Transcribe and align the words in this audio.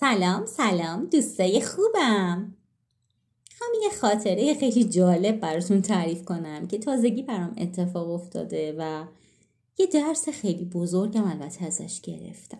سلام 0.00 0.46
سلام 0.46 1.04
دوستای 1.04 1.60
خوبم. 1.60 2.54
هم 3.60 3.68
یه 3.82 3.90
خاطره 4.00 4.54
خیلی 4.54 4.84
جالب 4.84 5.40
براتون 5.40 5.82
تعریف 5.82 6.24
کنم 6.24 6.66
که 6.66 6.78
تازگی 6.78 7.22
برام 7.22 7.54
اتفاق 7.58 8.10
افتاده 8.10 8.74
و 8.78 9.04
یه 9.78 9.86
درس 9.86 10.28
خیلی 10.28 10.64
بزرگم 10.64 11.24
البته 11.24 11.64
ازش 11.64 12.00
گرفتم. 12.00 12.58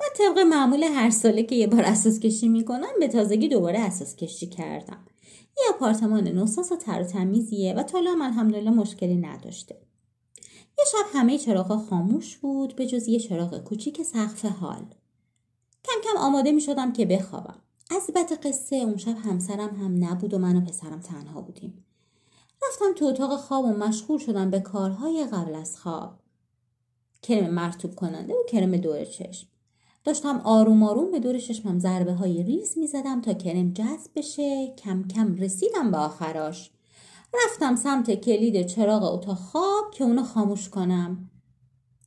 من 0.00 0.06
طبق 0.18 0.38
معمول 0.38 0.82
هر 0.82 1.10
ساله 1.10 1.42
که 1.42 1.54
یه 1.54 1.66
بار 1.66 1.82
اساس 1.82 2.20
کشی 2.20 2.48
می‌کنم 2.48 2.92
به 3.00 3.08
تازگی 3.08 3.48
دوباره 3.48 3.78
اساس 3.78 4.16
کشی 4.16 4.46
کردم. 4.46 5.06
یه 5.56 5.64
آپارتمان 5.74 6.28
نوساس 6.28 6.72
و 6.72 6.76
تر 6.76 7.00
و 7.02 7.04
تمیزیه 7.04 7.74
و 7.74 7.82
تا 7.82 8.00
من 8.00 8.26
الحمدلله 8.26 8.70
مشکلی 8.70 9.16
نداشته. 9.16 9.76
یه 10.78 10.84
شب 10.92 11.18
همه 11.18 11.38
چراغا 11.38 11.78
خاموش 11.78 12.36
بود 12.36 12.76
به 12.76 12.86
جز 12.86 13.08
یه 13.08 13.18
چراغ 13.18 13.64
کوچیک 13.64 14.02
سقف 14.02 14.44
حال. 14.44 14.86
کم 16.04 16.18
آماده 16.18 16.52
می 16.52 16.60
شدم 16.60 16.92
که 16.92 17.06
بخوابم. 17.06 17.58
از 17.90 18.10
بد 18.14 18.46
قصه 18.46 18.76
اون 18.76 18.96
شب 18.96 19.16
همسرم 19.16 19.76
هم 19.76 20.04
نبود 20.04 20.34
و 20.34 20.38
من 20.38 20.56
و 20.56 20.60
پسرم 20.60 21.00
تنها 21.00 21.40
بودیم. 21.40 21.84
رفتم 22.68 22.94
تو 22.96 23.04
اتاق 23.04 23.36
خواب 23.36 23.64
و 23.64 23.68
مشغول 23.68 24.18
شدم 24.18 24.50
به 24.50 24.60
کارهای 24.60 25.26
قبل 25.32 25.54
از 25.54 25.78
خواب. 25.78 26.18
کرم 27.22 27.50
مرتوب 27.50 27.94
کننده 27.94 28.34
و 28.34 28.46
کرم 28.48 28.76
دور 28.76 29.04
چشم. 29.04 29.48
داشتم 30.04 30.40
آروم 30.44 30.82
آروم 30.82 31.10
به 31.10 31.20
دور 31.20 31.38
چشمم 31.38 31.78
ضربه 31.78 32.12
های 32.12 32.42
ریز 32.42 32.78
می 32.78 32.86
زدم 32.86 33.20
تا 33.20 33.34
کرم 33.34 33.72
جذب 33.72 34.10
بشه 34.16 34.74
کم 34.78 35.08
کم 35.08 35.34
رسیدم 35.34 35.90
به 35.90 35.96
آخراش. 35.96 36.70
رفتم 37.44 37.76
سمت 37.76 38.10
کلید 38.10 38.66
چراغ 38.66 39.14
اتاق 39.14 39.36
خواب 39.36 39.90
که 39.92 40.04
اونو 40.04 40.22
خاموش 40.22 40.68
کنم. 40.68 41.30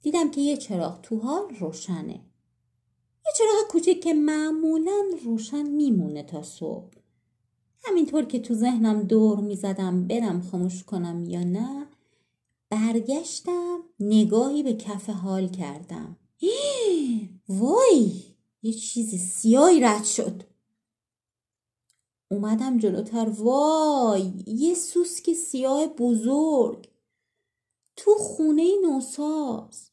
دیدم 0.02 0.32
که 0.32 0.42
یه 0.42 0.58
چراغ 0.58 1.02
تو 1.02 1.20
حال 1.20 1.44
روشنه. 1.60 2.27
چراغ 3.38 3.68
کوچیک 3.70 4.04
که 4.04 4.14
معمولا 4.14 5.04
روشن 5.24 5.70
میمونه 5.70 6.24
تا 6.24 6.44
صبح. 6.44 6.94
همینطور 7.84 8.26
که 8.26 8.40
تو 8.40 8.54
ذهنم 8.54 9.04
دور 9.04 9.40
می‌زدم 9.40 10.08
برم 10.08 10.42
خاموش 10.42 10.84
کنم 10.84 11.26
یا 11.26 11.44
نه 11.44 11.88
برگشتم 12.70 13.80
نگاهی 14.00 14.64
به 14.64 14.74
کف 14.74 15.10
حال 15.10 15.48
کردم. 15.48 16.18
وای! 17.50 18.12
یه 18.64 18.74
چیز 18.74 19.16
سیاهی 19.16 19.80
رد 19.80 20.04
شد. 20.04 20.44
اومدم 22.32 22.78
جلوتر. 22.78 23.30
وای! 23.30 24.34
یه 24.48 24.74
سوسک 24.74 25.34
سیاه 25.34 25.88
بزرگ. 25.88 26.88
تو 27.96 28.16
خونه 28.16 28.72
نوساز. 28.82 29.90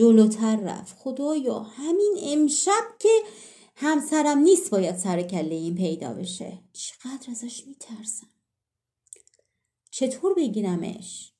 جلوتر 0.00 0.56
رفت. 0.56 0.96
خدایا 0.98 1.58
همین 1.58 2.14
امشب 2.22 2.82
که 2.98 3.08
همسرم 3.76 4.38
نیست 4.38 4.70
باید 4.70 4.96
سر 4.96 5.22
کله 5.22 5.54
این 5.54 5.74
پیدا 5.74 6.12
بشه. 6.12 6.58
چقدر 6.72 7.30
ازش 7.30 7.66
میترسم. 7.66 8.26
چطور 9.90 10.34
بگیرمش؟ 10.34 11.32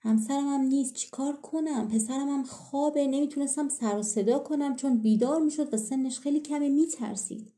همسرم 0.00 0.48
هم 0.48 0.60
نیست. 0.60 0.94
چیکار 0.94 1.40
کنم؟ 1.40 1.88
پسرم 1.88 2.28
هم 2.28 2.44
خوابه. 2.44 3.06
نمی‌تونستم 3.06 3.68
سر 3.68 3.98
و 3.98 4.02
صدا 4.02 4.38
کنم 4.38 4.76
چون 4.76 4.98
بیدار 4.98 5.40
می‌شد 5.40 5.74
و 5.74 5.76
سنش 5.76 6.18
خیلی 6.18 6.40
کمه. 6.40 6.68
میترسید. 6.68 7.52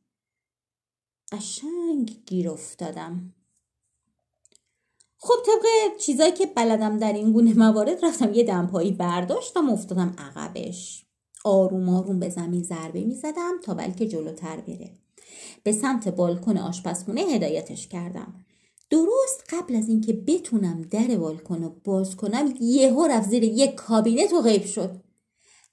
قشنگ 1.33 2.25
گیر 2.27 2.51
افتادم. 2.51 3.35
خب 5.27 5.35
طبق 5.47 5.97
چیزایی 5.99 6.33
که 6.33 6.47
بلدم 6.47 6.99
در 6.99 7.13
این 7.13 7.33
گونه 7.33 7.55
موارد 7.55 8.05
رفتم 8.05 8.35
یه 8.35 8.45
دمپایی 8.45 8.93
برداشتم 8.93 9.71
افتادم 9.71 10.15
عقبش. 10.19 11.07
آروم 11.45 11.89
آروم 11.89 12.19
به 12.19 12.29
زمین 12.29 12.63
ضربه 12.63 13.05
می 13.05 13.15
زدم 13.15 13.53
تا 13.63 13.75
بلکه 13.75 14.09
جلوتر 14.09 14.57
بره. 14.57 14.91
به 15.63 15.73
سمت 15.73 16.09
بالکن 16.09 16.59
آشپزخونه 16.59 17.21
هدایتش 17.21 17.89
کردم. 17.89 18.35
درست 18.91 19.45
قبل 19.49 19.77
از 19.77 19.89
اینکه 19.89 20.13
بتونم 20.13 20.83
در 20.83 21.17
بالکن 21.17 21.63
رو 21.63 21.77
باز 21.85 22.17
کنم 22.17 22.55
یهو 22.61 23.07
رفت 23.07 23.29
زیر 23.29 23.45
یک 23.45 23.75
کابینت 23.75 24.33
و 24.33 24.43
غیب 24.43 24.65
شد. 24.65 25.01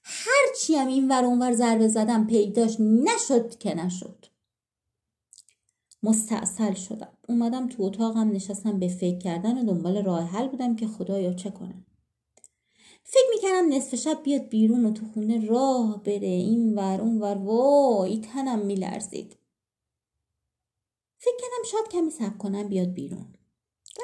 هرچی 0.02 0.74
هم 0.74 0.86
این 0.86 1.08
ور 1.08 1.24
اونور 1.24 1.52
ضربه 1.52 1.88
زدم 1.88 2.26
پیداش 2.26 2.76
نشد 2.80 3.58
که 3.58 3.74
نشد. 3.74 4.26
مستاصل 6.02 6.74
شدم. 6.74 7.12
اومدم 7.28 7.68
تو 7.68 7.82
اتاقم 7.82 8.30
نشستم 8.30 8.78
به 8.78 8.88
فکر 8.88 9.18
کردن 9.18 9.58
و 9.58 9.64
دنبال 9.64 10.04
راه 10.04 10.22
حل 10.22 10.48
بودم 10.48 10.76
که 10.76 10.86
خدایا 10.86 11.32
چه 11.32 11.50
کنم. 11.50 11.86
فکر 13.04 13.28
می‌کردم 13.34 13.72
نصف 13.72 13.94
شب 13.94 14.22
بیاد 14.22 14.48
بیرون 14.48 14.84
و 14.84 14.92
تو 14.92 15.06
خونه 15.06 15.46
راه 15.46 16.02
بره. 16.02 16.26
این 16.26 16.74
ور 16.74 17.00
اون 17.00 17.18
ور. 17.18 17.36
وای 17.36 18.18
تنم 18.18 18.66
میلرزید. 18.66 19.36
فکر 21.18 21.36
کردم 21.40 21.70
شاید 21.70 21.88
کمی 21.88 22.10
سب 22.10 22.38
کنم 22.38 22.68
بیاد 22.68 22.88
بیرون. 22.88 23.26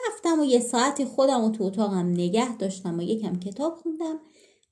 رفتم 0.08 0.40
و 0.40 0.44
یه 0.44 0.60
ساعتی 0.60 1.04
خودم 1.04 1.44
و 1.44 1.50
تو 1.50 1.64
اتاقم 1.64 2.06
نگه 2.06 2.56
داشتم 2.56 2.98
و 2.98 3.02
یکم 3.02 3.38
کتاب 3.38 3.74
خوندم. 3.74 4.20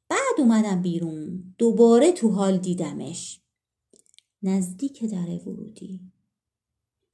بعد 0.09 0.35
اومدم 0.39 0.83
بیرون. 0.83 1.55
دوباره 1.59 2.13
تو 2.13 2.31
حال 2.31 2.59
دیدمش. 2.59 3.41
نزدیک 4.43 5.05
در 5.05 5.49
ورودی. 5.49 6.01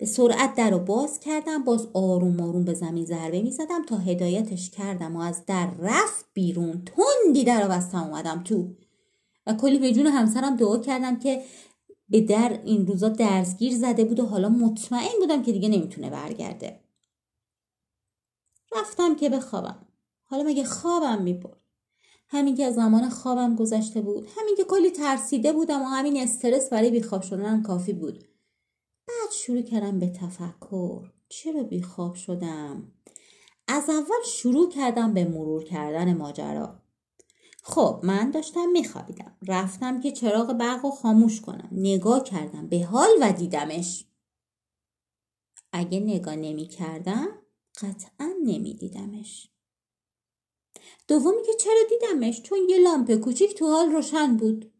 به 0.02 0.06
سرعت 0.06 0.54
در 0.54 0.70
رو 0.70 0.78
باز 0.78 1.20
کردم 1.20 1.64
باز 1.64 1.88
آروم 1.94 2.40
آروم 2.40 2.64
به 2.64 2.74
زمین 2.74 3.04
ضربه 3.04 3.42
می 3.42 3.50
زدم 3.50 3.84
تا 3.84 3.96
هدایتش 3.96 4.70
کردم 4.70 5.16
و 5.16 5.20
از 5.20 5.46
در 5.46 5.70
رفت 5.78 6.24
بیرون. 6.34 6.82
تندی 6.84 7.44
در 7.44 7.62
رو 7.62 7.68
بستم 7.68 8.02
اومدم 8.02 8.42
تو. 8.42 8.68
و 9.46 9.54
کلی 9.54 9.78
به 9.78 9.92
جون 9.92 10.06
همسرم 10.06 10.56
دعا 10.56 10.78
کردم 10.78 11.18
که 11.18 11.42
به 12.08 12.20
در 12.20 12.60
این 12.64 12.86
روزا 12.86 13.08
درزگیر 13.08 13.74
زده 13.74 14.04
بود 14.04 14.20
و 14.20 14.26
حالا 14.26 14.48
مطمئن 14.48 15.18
بودم 15.20 15.42
که 15.42 15.52
دیگه 15.52 15.68
نمی‌تونه 15.68 16.10
برگرده. 16.10 16.80
رفتم 18.76 19.16
که 19.16 19.28
بخوابم. 19.28 19.86
حالا 20.24 20.42
مگه 20.42 20.64
خوابم 20.64 21.22
می‌برد؟ 21.22 21.60
همین 22.28 22.56
که 22.56 22.70
زمان 22.70 23.08
خوابم 23.08 23.56
گذشته 23.56 24.00
بود 24.00 24.28
همین 24.36 24.56
که 24.56 24.64
کلی 24.64 24.90
ترسیده 24.90 25.52
بودم 25.52 25.82
و 25.82 25.84
همین 25.84 26.22
استرس 26.22 26.70
برای 26.70 26.90
بیخواب 26.90 27.22
شدنم 27.22 27.62
کافی 27.62 27.92
بود. 27.92 28.31
شروع 29.32 29.62
کردم 29.62 29.98
به 29.98 30.08
تفکر. 30.08 31.10
چرا 31.28 31.62
بیخواب 31.62 32.14
شدم؟ 32.14 32.92
از 33.68 33.90
اول 33.90 34.24
شروع 34.26 34.70
کردم 34.70 35.14
به 35.14 35.24
مرور 35.24 35.64
کردن 35.64 36.16
ماجرا. 36.16 36.82
خب 37.62 38.00
من 38.02 38.30
داشتم 38.30 38.68
میخوابیدم. 38.68 39.36
رفتم 39.48 40.00
که 40.00 40.12
چراغ 40.12 40.52
برق 40.52 40.84
رو 40.84 40.90
خاموش 40.90 41.40
کنم. 41.40 41.68
نگاه 41.72 42.24
کردم. 42.24 42.68
به 42.68 42.84
حال 42.84 43.10
و 43.20 43.32
دیدمش. 43.32 44.04
اگه 45.72 46.00
نگاه 46.00 46.36
نمی 46.36 46.66
کردم 46.66 47.28
قطعا 47.80 48.34
نمی 48.44 48.74
دیدمش. 48.74 49.48
دومی 51.08 51.42
که 51.46 51.52
چرا 51.60 51.80
دیدمش؟ 51.88 52.42
چون 52.42 52.58
یه 52.68 52.78
لامپ 52.78 53.14
کوچیک 53.14 53.54
تو 53.54 53.66
حال 53.66 53.92
روشن 53.92 54.36
بود. 54.36 54.72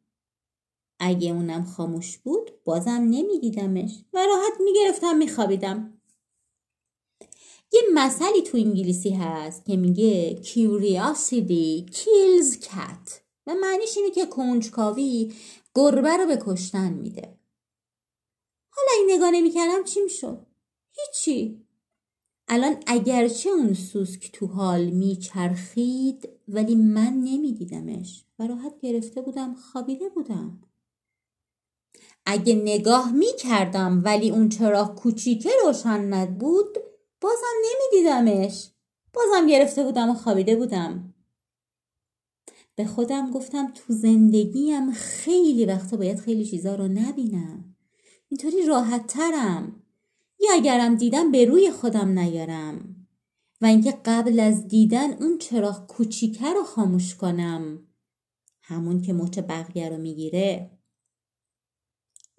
اگه 1.05 1.31
اونم 1.31 1.65
خاموش 1.65 2.19
بود 2.19 2.51
بازم 2.65 2.91
نمیدیدمش 2.91 4.05
و 4.13 4.19
راحت 4.27 4.61
می‌گرفتم 4.61 5.17
میخوابیدم. 5.17 5.99
یه 7.73 7.81
مسئله 7.95 8.43
تو 8.47 8.59
انگلیسی 8.59 9.11
هست 9.11 9.67
که 9.67 9.77
میگه 9.77 10.43
curiosity 10.43 11.93
kills 11.93 12.65
cat 12.65 13.11
و 13.47 13.55
معنیش 13.55 13.97
اینه 13.97 14.11
که 14.11 14.27
کنجکاوی 14.27 15.33
گربه 15.75 16.17
رو 16.17 16.27
به 16.27 16.39
کشتن 16.47 16.93
میده. 16.93 17.39
حالا 18.71 18.91
این 18.99 19.17
نگاه 19.17 19.31
نمی‌کردم 19.31 19.85
چی 19.85 20.01
می‌شد؟ 20.01 20.47
هیچی. 20.93 21.67
الان 22.49 22.77
اگرچه 22.87 23.51
اون 23.51 23.75
سوسک 23.75 24.33
تو 24.33 24.47
حال 24.47 24.85
میچرخید 24.85 26.29
ولی 26.49 26.75
من 26.75 27.13
نمیدیدمش 27.13 28.25
و 28.39 28.47
راحت 28.47 28.81
گرفته 28.81 29.23
بودم 29.23 29.55
خوابیده 29.55 30.09
بودم. 30.09 30.61
اگه 32.27 32.55
نگاه 32.55 33.13
می 33.13 33.37
کردم 33.39 34.03
ولی 34.05 34.31
اون 34.31 34.49
چراغ 34.49 34.95
کوچیکه 34.95 35.51
روشن 35.65 36.01
نبود 36.01 36.79
بازم 37.21 37.55
نمیدیدمش. 37.65 38.71
بازم 39.15 39.47
گرفته 39.47 39.85
بودم 39.85 40.11
و 40.11 40.15
خوابیده 40.15 40.57
بودم. 40.57 41.15
به 42.75 42.85
خودم 42.85 43.31
گفتم 43.31 43.73
تو 43.75 43.93
زندگیم 43.93 44.93
خیلی 44.93 45.67
وقتا 45.67 45.97
باید 45.97 46.19
خیلی 46.19 46.45
چیزا 46.45 46.75
رو 46.75 46.89
نبینم. 46.89 47.75
اینطوری 48.29 48.67
راحت 48.67 49.07
ترم 49.07 49.83
یا 50.41 50.53
اگرم 50.55 50.95
دیدم 50.95 51.31
به 51.31 51.45
روی 51.45 51.71
خودم 51.71 52.19
نیارم. 52.19 52.97
و 53.61 53.67
اینکه 53.67 53.99
قبل 54.05 54.41
از 54.41 54.69
دیدن 54.69 55.13
اون 55.13 55.39
چراغ 55.39 55.87
کوچیکه 55.87 56.53
رو 56.53 56.65
خاموش 56.65 57.15
کنم. 57.15 57.87
همون 58.63 59.03
که 59.03 59.13
مچ 59.13 59.39
بقیه 59.39 59.89
رو 59.89 59.97
می‌گیره. 59.99 60.71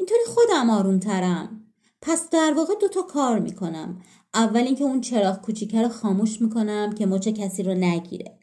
اینطوری 0.04 0.26
خودم 0.26 0.70
آروم 0.70 1.00
ترم 1.00 1.66
پس 2.02 2.30
در 2.30 2.54
واقع 2.58 2.74
دوتا 2.82 3.02
کار 3.02 3.40
می‌کنم 3.40 4.02
اول 4.34 4.62
اینکه 4.62 4.84
اون 4.84 5.02
چراغ 5.02 5.42
کوچیکه 5.42 5.82
رو 5.82 5.90
خاموش 5.90 6.42
می‌کنم 6.42 6.96
که 6.98 7.06
مچ 7.06 7.28
کسی 7.28 7.64
رو 7.64 7.74
نگیره 7.74 8.40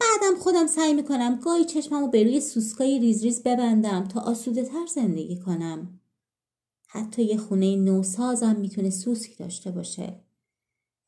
بعدم 0.00 0.38
خودم 0.38 0.66
سعی 0.66 0.94
می‌کنم 0.94 1.40
گاهی 1.44 1.64
چشممو 1.64 2.08
به 2.08 2.22
روی 2.22 2.40
سوسکای 2.40 2.98
ریز 2.98 3.22
ریز 3.24 3.42
ببندم 3.42 4.04
تا 4.04 4.20
آسوده 4.20 4.64
تر 4.64 4.86
زندگی 4.94 5.38
کنم. 5.38 6.00
حتی 6.86 7.22
یه 7.22 7.36
خونه 7.36 7.76
نوسازم 7.76 8.56
می‌تونه 8.56 8.90
سوسک 8.90 9.38
داشته 9.38 9.70
باشه. 9.70 10.20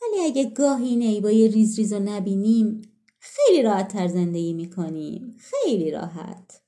ولی 0.02 0.24
اگه 0.24 0.50
گاهی 0.50 0.96
نیبای 0.96 1.48
ریز 1.48 1.78
ریز 1.78 1.92
رو 1.92 2.02
نبینیم 2.02 2.82
خیلی 3.18 3.62
راحت 3.62 3.88
تر 3.88 4.08
زندگی 4.08 4.52
می‌کنیم. 4.52 5.36
خیلی 5.38 5.90
راحت. 5.90 6.60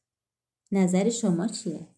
نظر 0.72 1.10
شما 1.10 1.46
چیه؟ 1.46 1.88